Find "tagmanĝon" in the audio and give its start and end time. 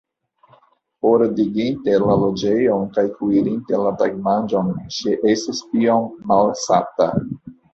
4.01-4.73